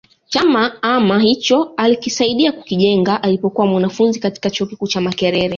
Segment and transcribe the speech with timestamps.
[0.27, 5.49] Chama ama hicho alikisaidia kukijenga alipokuwa mwanafunzi katika chuo kikuu cha Makerere